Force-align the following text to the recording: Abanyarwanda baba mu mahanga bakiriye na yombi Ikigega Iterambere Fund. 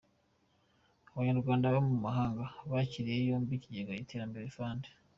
Abanyarwanda 1.11 1.65
baba 1.71 1.81
mu 1.91 1.95
mahanga 2.05 2.43
bakiriye 2.71 3.17
na 3.19 3.25
yombi 3.29 3.51
Ikigega 3.55 3.99
Iterambere 4.03 4.53
Fund. 4.57 4.83